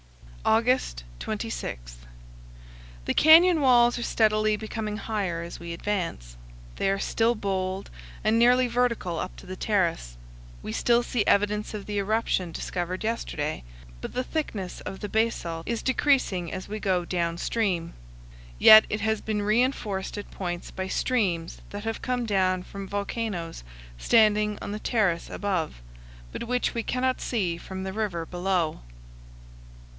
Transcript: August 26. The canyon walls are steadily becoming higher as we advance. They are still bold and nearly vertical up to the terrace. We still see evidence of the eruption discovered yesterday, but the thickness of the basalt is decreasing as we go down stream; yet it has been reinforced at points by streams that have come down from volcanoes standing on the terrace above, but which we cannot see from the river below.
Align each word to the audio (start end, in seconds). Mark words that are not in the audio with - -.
August 0.43 1.03
26. 1.19 1.97
The 3.05 3.13
canyon 3.13 3.61
walls 3.61 3.99
are 3.99 4.03
steadily 4.03 4.57
becoming 4.57 4.97
higher 4.97 5.43
as 5.43 5.59
we 5.59 5.71
advance. 5.73 6.35
They 6.77 6.89
are 6.89 6.97
still 6.97 7.35
bold 7.35 7.91
and 8.23 8.39
nearly 8.39 8.65
vertical 8.67 9.19
up 9.19 9.35
to 9.35 9.45
the 9.45 9.55
terrace. 9.55 10.17
We 10.63 10.71
still 10.71 11.03
see 11.03 11.23
evidence 11.27 11.75
of 11.75 11.85
the 11.85 11.99
eruption 11.99 12.51
discovered 12.51 13.03
yesterday, 13.03 13.63
but 14.01 14.15
the 14.15 14.23
thickness 14.23 14.81
of 14.81 15.01
the 15.01 15.07
basalt 15.07 15.67
is 15.67 15.83
decreasing 15.83 16.51
as 16.51 16.67
we 16.67 16.79
go 16.79 17.05
down 17.05 17.37
stream; 17.37 17.93
yet 18.57 18.85
it 18.89 19.01
has 19.01 19.21
been 19.21 19.43
reinforced 19.43 20.17
at 20.17 20.31
points 20.31 20.71
by 20.71 20.87
streams 20.87 21.61
that 21.69 21.83
have 21.83 22.01
come 22.01 22.25
down 22.25 22.63
from 22.63 22.87
volcanoes 22.87 23.63
standing 23.99 24.57
on 24.63 24.71
the 24.71 24.79
terrace 24.79 25.29
above, 25.29 25.79
but 26.31 26.45
which 26.47 26.73
we 26.73 26.81
cannot 26.81 27.21
see 27.21 27.59
from 27.59 27.83
the 27.83 27.93
river 27.93 28.25
below. 28.25 28.79